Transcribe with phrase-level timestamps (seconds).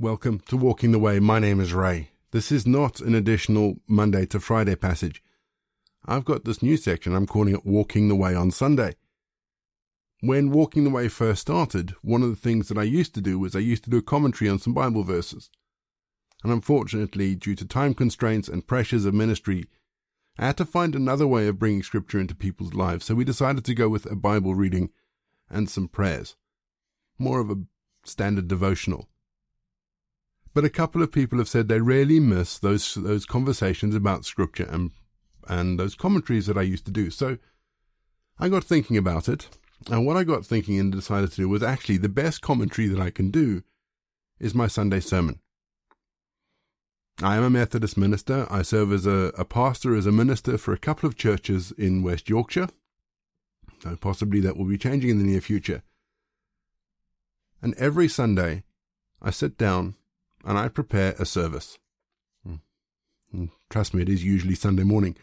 [0.00, 1.18] Welcome to Walking the Way.
[1.18, 2.12] My name is Ray.
[2.30, 5.24] This is not an additional Monday to Friday passage.
[6.06, 7.16] I've got this new section.
[7.16, 8.94] I'm calling it Walking the Way on Sunday.
[10.20, 13.40] When Walking the Way first started, one of the things that I used to do
[13.40, 15.50] was I used to do a commentary on some Bible verses.
[16.44, 19.64] And unfortunately, due to time constraints and pressures of ministry,
[20.38, 23.06] I had to find another way of bringing scripture into people's lives.
[23.06, 24.90] So we decided to go with a Bible reading
[25.50, 26.36] and some prayers.
[27.18, 27.64] More of a
[28.04, 29.08] standard devotional.
[30.58, 34.66] But a couple of people have said they really miss those those conversations about scripture
[34.68, 34.90] and
[35.46, 37.10] and those commentaries that I used to do.
[37.10, 37.38] So
[38.40, 39.56] I got thinking about it,
[39.88, 42.98] and what I got thinking and decided to do was actually the best commentary that
[42.98, 43.62] I can do
[44.40, 45.38] is my Sunday sermon.
[47.22, 48.44] I am a Methodist minister.
[48.50, 52.02] I serve as a, a pastor, as a minister for a couple of churches in
[52.02, 52.70] West Yorkshire.
[53.84, 55.84] So possibly that will be changing in the near future.
[57.62, 58.64] And every Sunday,
[59.22, 59.94] I sit down
[60.44, 61.78] and I prepare a service.
[62.44, 62.60] And
[63.32, 63.44] hmm.
[63.70, 65.16] trust me, it is usually Sunday morning.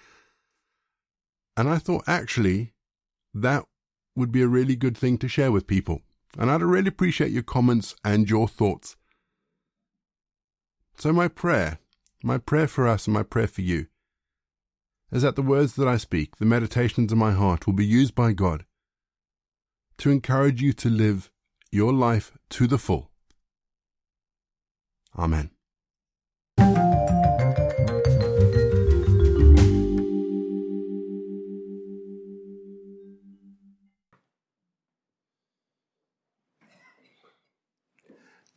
[1.58, 2.74] And I thought actually
[3.34, 3.66] that
[4.16, 6.02] would be a really good thing to share with people.
[6.38, 8.96] And I'd really appreciate your comments and your thoughts.
[10.98, 11.80] So, my prayer,
[12.24, 13.88] my prayer for us and my prayer for you,
[15.12, 18.16] is that the words that I speak, the meditations of my heart, will be used
[18.16, 18.66] by God
[19.98, 21.30] to encourage you to live
[21.72, 23.12] your life to the full.
[25.18, 25.50] Amen.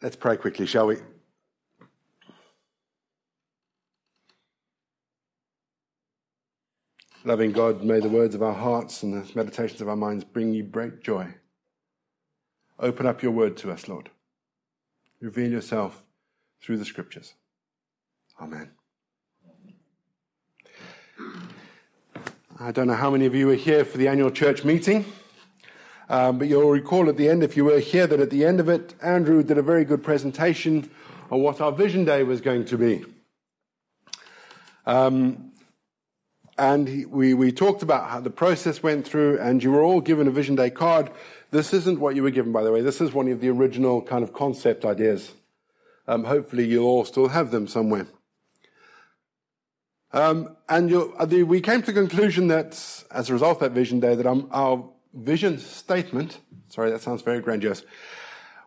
[0.00, 0.96] Let's pray quickly, shall we?
[7.24, 10.54] Loving God, may the words of our hearts and the meditations of our minds bring
[10.54, 11.34] you great joy.
[12.78, 14.08] Open up your word to us, Lord.
[15.20, 16.04] Reveal yourself
[16.62, 17.34] through the scriptures.
[18.40, 18.70] Amen.
[22.60, 25.04] I don't know how many of you were here for the annual church meeting.
[26.10, 28.60] Um, but you'll recall at the end, if you were here, that at the end
[28.60, 30.90] of it, Andrew did a very good presentation
[31.30, 33.04] on what our Vision Day was going to be.
[34.86, 35.52] Um,
[36.56, 40.26] and we, we talked about how the process went through, and you were all given
[40.26, 41.10] a Vision Day card.
[41.50, 42.80] This isn't what you were given, by the way.
[42.80, 45.32] This is one of the original kind of concept ideas.
[46.08, 48.06] Um, hopefully, you'll all still have them somewhere.
[50.12, 54.00] Um, and uh, we came to the conclusion that, as a result of that Vision
[54.00, 57.84] Day, that our vision statement, sorry, that sounds very grandiose,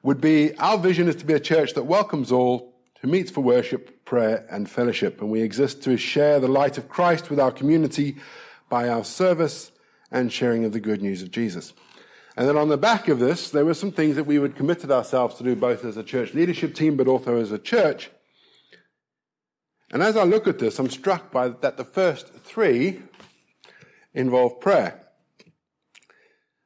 [0.03, 3.41] would be our vision is to be a church that welcomes all, who meets for
[3.41, 5.19] worship, prayer, and fellowship.
[5.19, 8.17] And we exist to share the light of Christ with our community
[8.69, 9.71] by our service
[10.11, 11.73] and sharing of the good news of Jesus.
[12.37, 14.91] And then on the back of this, there were some things that we would committed
[14.91, 18.09] ourselves to do both as a church leadership team, but also as a church.
[19.91, 23.01] And as I look at this, I'm struck by that the first three
[24.13, 25.01] involve prayer.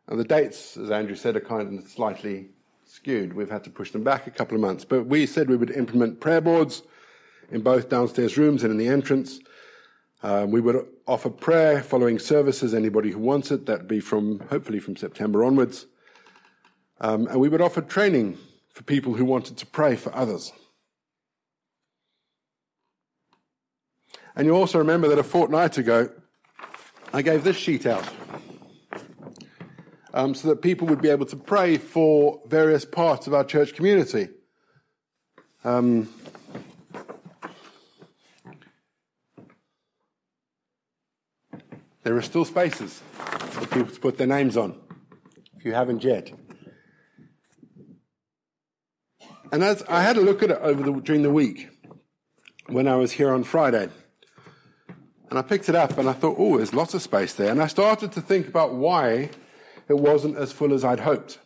[0.08, 2.50] And the dates, as Andrew said, are kind of slightly
[2.86, 3.34] skewed.
[3.34, 4.86] We've had to push them back a couple of months.
[4.86, 6.84] But we said we would implement prayer boards
[7.52, 9.40] in both downstairs rooms and in the entrance.
[10.22, 13.66] Um, we would offer prayer following services, anybody who wants it.
[13.66, 15.86] That'd be from, hopefully, from September onwards.
[17.00, 18.38] Um, and we would offer training
[18.74, 20.52] for people who wanted to pray for others.
[24.36, 26.10] And you also remember that a fortnight ago,
[27.14, 28.08] I gave this sheet out
[30.14, 33.76] um, so that people would be able to pray for various parts of our church
[33.76, 34.30] community.
[35.64, 36.10] Um,
[42.06, 43.02] there are still spaces
[43.50, 44.80] for people to put their names on,
[45.58, 46.32] if you haven't yet.
[49.52, 51.68] And as I had a look at it over the, during the week
[52.68, 53.90] when I was here on Friday,
[55.32, 57.50] and I picked it up and I thought, oh, there's lots of space there.
[57.50, 59.32] And I started to think about why
[59.90, 61.40] it wasn't as full as I'd hoped.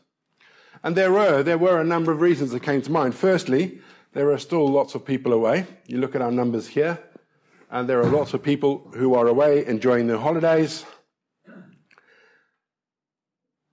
[0.84, 3.16] And there were, there were a number of reasons that came to mind.
[3.16, 3.80] Firstly,
[4.12, 5.68] there are still lots of people away.
[5.88, 7.00] You look at our numbers here,
[7.70, 10.86] and there are lots of people who are away enjoying their holidays.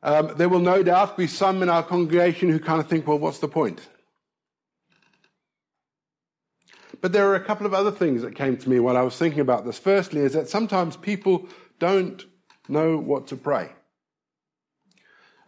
[0.02, 3.18] Um, there will no doubt be some in our congregation who kind of think, well,
[3.18, 3.80] what's the point?
[7.00, 9.16] But there are a couple of other things that came to me while I was
[9.16, 9.78] thinking about this.
[9.78, 12.24] Firstly, is that sometimes people don't
[12.68, 13.72] know what to pray.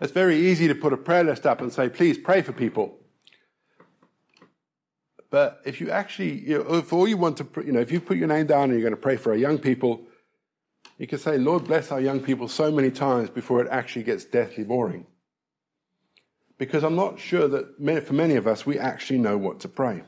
[0.01, 2.99] It's very easy to put a prayer list up and say, please pray for people.
[5.31, 8.01] But if you actually, you know, if all you want to, you know, if you
[8.01, 10.03] put your name down and you're going to pray for our young people,
[10.97, 14.25] you can say, Lord bless our young people so many times before it actually gets
[14.25, 15.07] deathly boring.
[16.59, 20.03] because I'm not sure that for many of us, we actually know what to pray.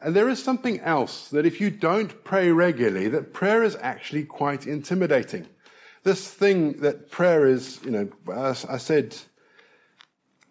[0.00, 4.24] And there is something else that if you don't pray regularly, that prayer is actually
[4.24, 5.46] quite intimidating.
[6.04, 9.16] This thing that prayer is, you know, I said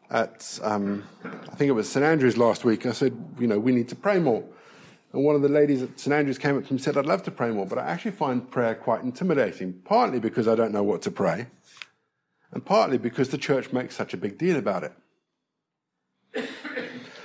[0.10, 3.72] at, um, I think it was St Andrews last week, I said, you know, we
[3.72, 4.44] need to pray more.
[5.14, 7.06] And one of the ladies at St Andrews came up to me and said, I'd
[7.06, 10.72] love to pray more, but I actually find prayer quite intimidating, partly because I don't
[10.72, 11.48] know what to pray,
[12.52, 14.94] and partly because the church makes such a big deal about it.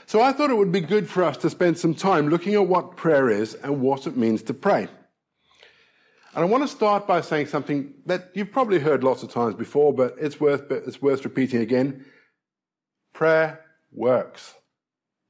[0.07, 2.67] So I thought it would be good for us to spend some time looking at
[2.69, 4.87] what prayer is and what it means to pray.
[6.35, 9.55] And I want to start by saying something that you've probably heard lots of times
[9.55, 12.05] before, but it's worth, it's worth repeating again.
[13.15, 14.55] Prayer works.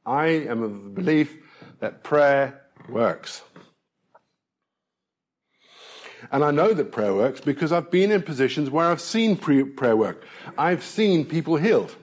[0.05, 1.37] I am of the belief
[1.79, 3.43] that prayer works.
[6.33, 9.97] And I know that prayer works because I've been in positions where I've seen prayer
[9.97, 10.25] work.
[10.59, 11.95] I've seen people healed.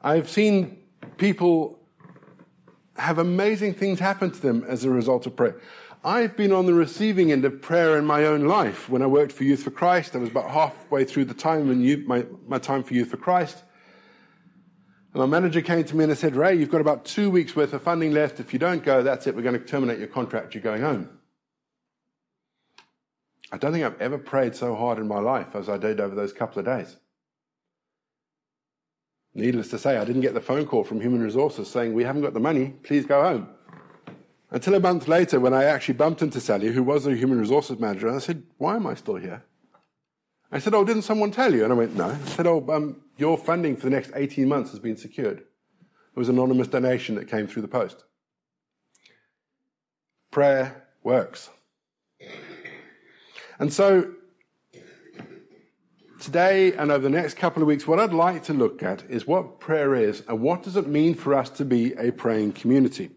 [0.00, 0.78] I've seen
[1.16, 1.80] people
[2.96, 5.60] have amazing things happen to them as a result of prayer.
[6.04, 8.88] I've been on the receiving end of prayer in my own life.
[8.88, 12.06] When I worked for Youth for Christ, I was about halfway through the time in
[12.06, 13.62] my, my time for Youth for Christ.
[15.14, 17.72] And my manager came to me and said, Ray, you've got about two weeks worth
[17.72, 18.40] of funding left.
[18.40, 19.36] If you don't go, that's it.
[19.36, 20.54] We're going to terminate your contract.
[20.54, 21.08] You're going home.
[23.52, 26.16] I don't think I've ever prayed so hard in my life as I did over
[26.16, 26.96] those couple of days.
[29.34, 32.22] Needless to say, I didn't get the phone call from Human Resources saying, We haven't
[32.22, 33.48] got the money, please go home.
[34.50, 37.78] Until a month later, when I actually bumped into Sally, who was the Human Resources
[37.78, 39.44] Manager, and I said, Why am I still here?
[40.54, 41.64] I said, Oh, didn't someone tell you?
[41.64, 42.10] And I went, No.
[42.10, 45.38] I said, Oh, um, your funding for the next 18 months has been secured.
[45.38, 48.04] It was an anonymous donation that came through the post.
[50.30, 51.50] Prayer works.
[53.58, 54.12] And so,
[56.20, 59.26] today and over the next couple of weeks, what I'd like to look at is
[59.26, 63.10] what prayer is and what does it mean for us to be a praying community.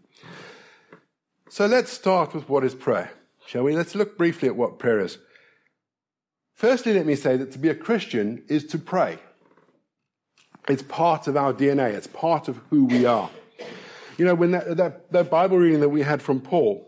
[1.48, 3.12] So let's start with what is prayer,
[3.46, 3.76] shall we?
[3.76, 5.18] Let's look briefly at what prayer is.
[6.58, 9.20] Firstly, let me say that to be a Christian is to pray.
[10.68, 11.94] It's part of our DNA.
[11.94, 13.30] It's part of who we are.
[14.16, 16.84] You know, when that, that, that Bible reading that we had from Paul,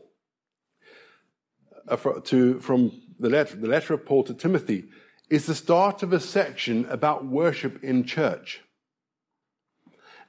[1.86, 4.88] uh, to, from the letter, the letter of Paul to Timothy,
[5.28, 8.62] is the start of a section about worship in church.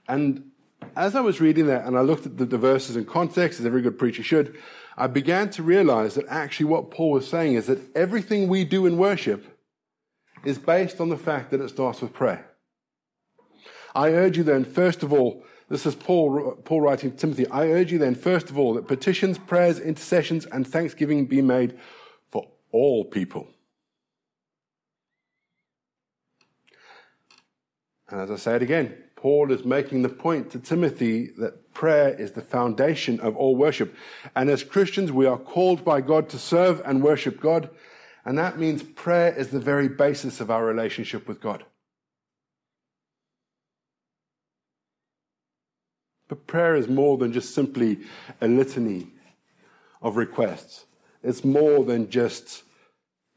[0.07, 0.51] And
[0.95, 3.65] as I was reading that and I looked at the, the verses in context, as
[3.65, 4.55] every good preacher should,
[5.01, 8.85] I began to realize that actually what Paul was saying is that everything we do
[8.85, 9.43] in worship
[10.45, 12.45] is based on the fact that it starts with prayer.
[13.95, 17.69] I urge you then, first of all, this is Paul, Paul writing to Timothy, I
[17.69, 21.79] urge you then, first of all, that petitions, prayers, intercessions, and thanksgiving be made
[22.29, 23.47] for all people.
[28.07, 32.09] And as I say it again, Paul is making the point to Timothy that prayer
[32.09, 33.95] is the foundation of all worship.
[34.35, 37.69] And as Christians, we are called by God to serve and worship God.
[38.25, 41.63] And that means prayer is the very basis of our relationship with God.
[46.27, 47.99] But prayer is more than just simply
[48.39, 49.07] a litany
[50.01, 50.85] of requests.
[51.23, 52.63] It's more than just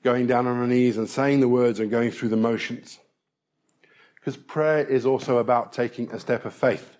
[0.04, 3.00] going down on our knees and saying the words and going through the motions.
[4.14, 6.93] Because prayer is also about taking a step of faith.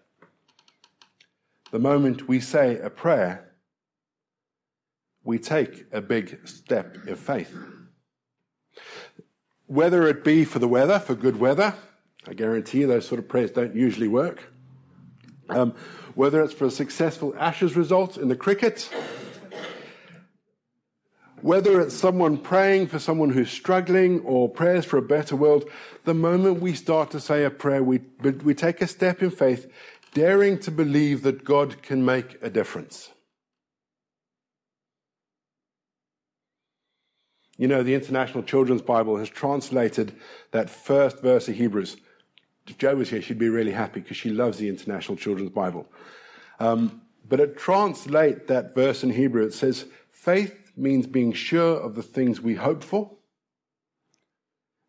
[1.74, 3.50] The moment we say a prayer,
[5.24, 7.52] we take a big step of faith.
[9.66, 11.74] Whether it be for the weather, for good weather,
[12.28, 14.52] I guarantee you those sort of prayers don't usually work.
[15.48, 15.74] Um,
[16.14, 18.88] whether it's for a successful Ashes result in the cricket,
[21.44, 25.68] whether it's someone praying for someone who's struggling or prayers for a better world,
[26.04, 28.00] the moment we start to say a prayer, we,
[28.44, 29.70] we take a step in faith,
[30.14, 33.10] daring to believe that God can make a difference.
[37.56, 40.16] You know, the International Children's Bible has translated
[40.50, 41.96] that first verse of Hebrews.
[42.66, 45.86] If Jo was here, she'd be really happy because she loves the International Children's Bible.
[46.58, 49.44] Um, but it translates that verse in Hebrew.
[49.44, 53.10] It says, faith means being sure of the things we hope for.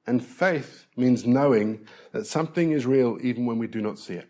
[0.07, 4.29] And faith means knowing that something is real even when we do not see it.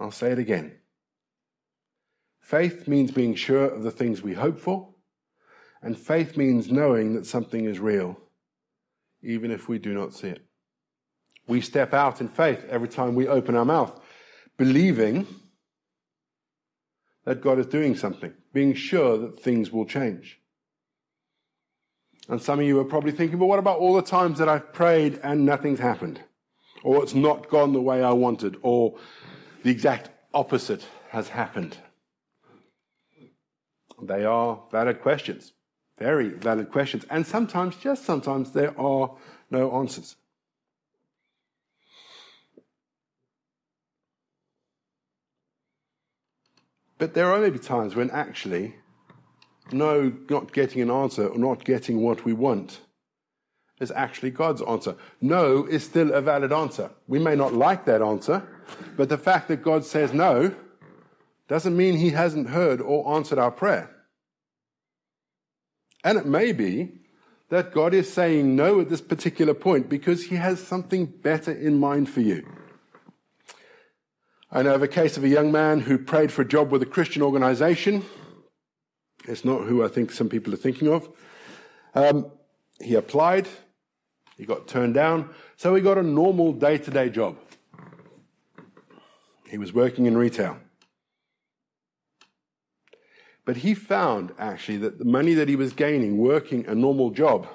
[0.00, 0.72] I'll say it again.
[2.40, 4.88] Faith means being sure of the things we hope for.
[5.82, 8.18] And faith means knowing that something is real
[9.22, 10.44] even if we do not see it.
[11.48, 14.00] We step out in faith every time we open our mouth,
[14.56, 15.26] believing
[17.24, 20.38] that God is doing something, being sure that things will change.
[22.28, 24.72] And some of you are probably thinking, but what about all the times that I've
[24.72, 26.20] prayed and nothing's happened?
[26.82, 28.96] or it's not gone the way I wanted, or
[29.68, 31.76] the exact opposite has happened.
[34.00, 35.52] They are valid questions,
[35.98, 39.14] very valid questions, and sometimes, just sometimes, there are
[39.50, 40.16] no answers.
[46.96, 48.74] But there are maybe times when actually,
[49.70, 52.80] no, not getting an answer or not getting what we want
[53.80, 54.96] is actually God's answer.
[55.20, 56.88] No is still a valid answer.
[57.06, 58.48] We may not like that answer,
[58.96, 60.54] but the fact that God says no
[61.48, 63.90] doesn't mean he hasn't heard or answered our prayer.
[66.04, 67.00] And it may be
[67.48, 71.78] that God is saying no at this particular point because he has something better in
[71.78, 72.46] mind for you.
[74.50, 76.82] I know of a case of a young man who prayed for a job with
[76.82, 78.04] a Christian organization.
[79.26, 81.08] It's not who I think some people are thinking of.
[81.94, 82.30] Um,
[82.80, 83.48] he applied,
[84.36, 87.36] he got turned down, so he got a normal day to day job.
[89.48, 90.58] He was working in retail.
[93.44, 97.46] But he found actually that the money that he was gaining working a normal job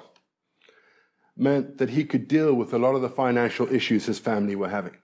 [1.36, 4.68] meant that he could deal with a lot of the financial issues his family were
[4.68, 4.96] having.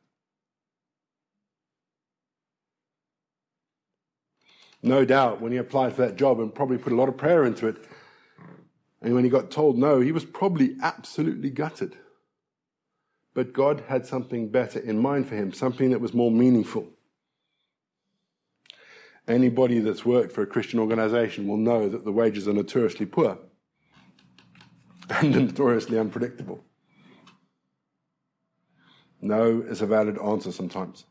[4.83, 7.45] no doubt, when he applied for that job and probably put a lot of prayer
[7.45, 7.77] into it,
[9.03, 11.97] and when he got told no, he was probably absolutely gutted.
[13.41, 16.87] But God had something better in mind for him, something that was more meaningful.
[19.27, 23.39] Anybody that's worked for a Christian organization will know that the wages are notoriously poor
[25.09, 26.63] and notoriously unpredictable.
[29.23, 31.07] No is a valid answer sometimes.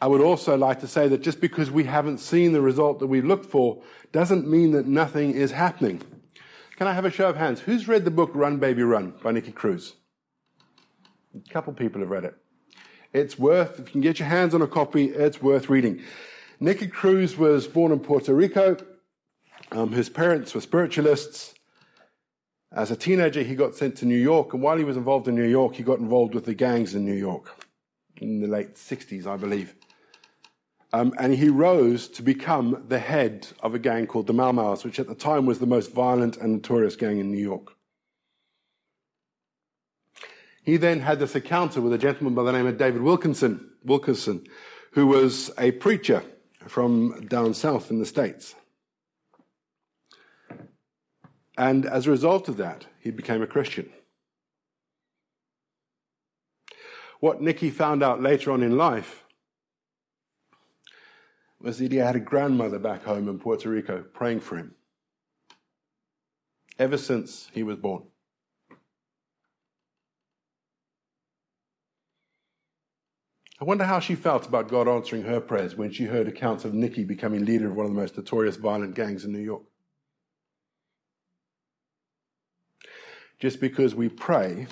[0.00, 3.08] I would also like to say that just because we haven't seen the result that
[3.08, 6.02] we looked for doesn't mean that nothing is happening.
[6.78, 7.58] Can I have a show of hands?
[7.58, 9.94] Who's read the book Run Baby Run by Nicky Cruz?
[11.34, 12.36] A couple people have read it.
[13.12, 16.00] It's worth, if you can get your hands on a copy, it's worth reading.
[16.60, 18.76] Nicky Cruz was born in Puerto Rico.
[19.72, 21.52] Um, his parents were spiritualists.
[22.70, 25.34] As a teenager, he got sent to New York, and while he was involved in
[25.34, 27.60] New York, he got involved with the gangs in New York
[28.18, 29.74] in the late 60s, I believe.
[30.92, 34.84] Um, and he rose to become the head of a gang called the Mau Mau's,
[34.84, 37.74] which at the time was the most violent and notorious gang in New York.
[40.62, 44.46] He then had this encounter with a gentleman by the name of David Wilkinson, Wilkerson,
[44.92, 46.22] who was a preacher
[46.66, 48.54] from down south in the States.
[51.56, 53.90] And as a result of that, he became a Christian.
[57.20, 59.24] What Nicky found out later on in life
[61.60, 64.74] was that he had a grandmother back home in Puerto Rico praying for him
[66.78, 68.04] ever since he was born.
[73.60, 76.74] I wonder how she felt about God answering her prayers when she heard accounts of
[76.74, 79.62] Nicky becoming leader of one of the most notorious violent gangs in New York.
[83.40, 84.68] Just because we pray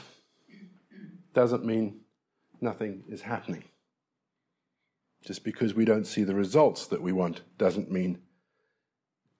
[1.34, 2.00] doesn't mean
[2.60, 3.64] nothing is happening.
[5.26, 8.18] Just because we don't see the results that we want doesn't mean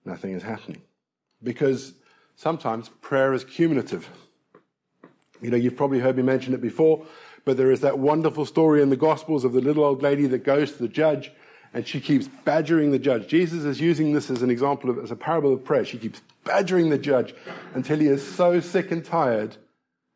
[0.05, 0.83] nothing is happening.
[1.41, 1.95] Because
[2.35, 4.11] sometimes prayer is cumulative.
[5.41, 7.07] You know, you've probably heard me mention it before,
[7.45, 10.43] but there is that wonderful story in the Gospels of the little old lady that
[10.43, 11.31] goes to the judge
[11.73, 13.29] and she keeps badgering the judge.
[13.29, 15.85] Jesus is using this as an example of, as a parable of prayer.
[15.85, 17.33] She keeps badgering the judge
[17.75, 19.57] until he is so sick and tired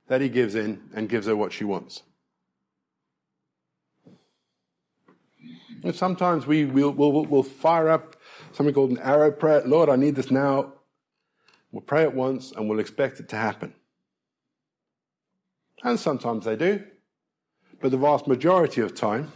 [0.08, 2.02] that he gives in and gives her what she wants.
[5.82, 8.16] And sometimes we will we'll, we'll fire up
[8.52, 9.62] something called an arrow prayer.
[9.64, 10.74] Lord, I need this now.
[11.72, 13.74] We'll pray it once and we'll expect it to happen.
[15.82, 16.84] And sometimes they do.
[17.80, 19.32] But the vast majority of time,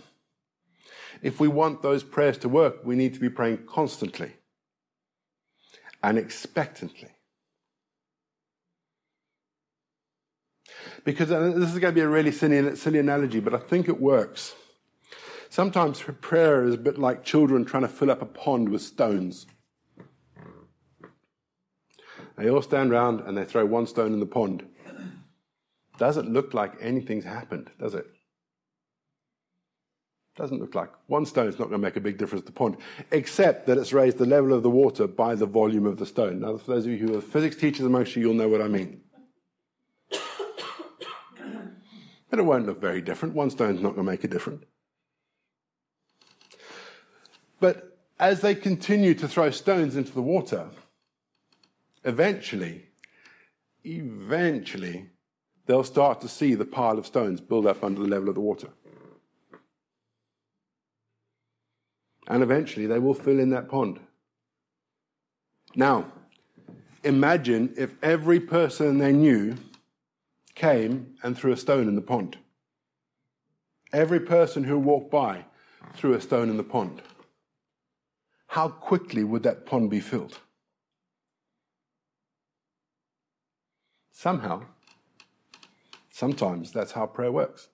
[1.23, 4.33] if we want those prayers to work, we need to be praying constantly
[6.03, 7.09] and expectantly.
[11.05, 13.89] Because uh, this is going to be a really silly, silly analogy, but I think
[13.89, 14.55] it works.
[15.55, 19.47] Sometimes prayer is a bit like children trying to fill up a pond with stones.
[22.37, 24.67] They all stand around and they throw one stone in the pond.
[25.97, 28.05] Doesn't look like anything's happened, does it?
[30.35, 30.91] Doesn't look like.
[31.07, 32.79] One stone is not going to make a big difference to the pond,
[33.13, 36.41] except that it's raised the level of the water by the volume of the stone.
[36.41, 38.67] Now, for those of you who are physics teachers amongst you, you'll know what I
[38.67, 39.03] mean.
[40.11, 40.19] but
[42.41, 43.37] it won't look very different.
[43.37, 44.65] One stone's not going to make a difference.
[47.65, 50.69] But as they continue to throw stones into the water,
[52.05, 52.91] eventually,
[53.83, 55.07] eventually,
[55.65, 58.43] they'll start to see the pile of stones build up under the level of the
[58.43, 58.69] water.
[62.29, 63.99] And eventually they will fill in that pond.
[65.75, 66.13] Now,
[67.03, 69.57] imagine if every person they knew
[70.55, 72.37] came and threw a stone in the pond.
[73.91, 75.47] Every person who walked by
[75.95, 77.01] threw a stone in the pond.
[78.55, 80.39] How quickly would that pond be filled?
[84.13, 84.63] Somehow,
[86.09, 87.67] sometimes that's how prayer works.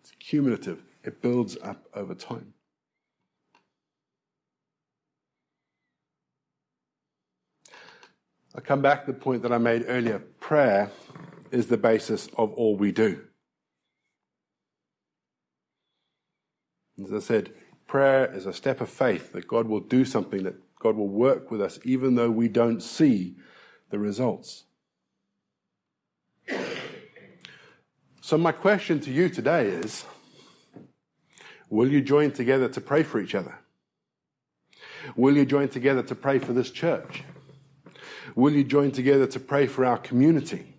[0.00, 2.54] It's cumulative, it builds up over time.
[8.54, 10.20] I come back to the point that I made earlier.
[10.38, 10.92] Prayer
[11.50, 13.24] is the basis of all we do.
[17.04, 17.52] As I said,
[17.92, 21.50] prayer is a step of faith that God will do something, that God will work
[21.50, 23.36] with us, even though we don't see
[23.90, 24.64] the results.
[28.22, 30.06] So, my question to you today is
[31.68, 33.58] Will you join together to pray for each other?
[35.14, 37.24] Will you join together to pray for this church?
[38.34, 40.76] Will you join together to pray for our community?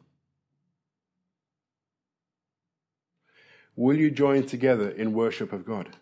[3.76, 5.96] Will you join together in worship of God?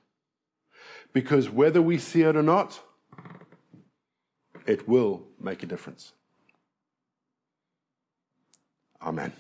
[1.14, 2.80] Because whether we see it or not,
[4.66, 6.14] it will make a difference.
[9.02, 9.34] Amen.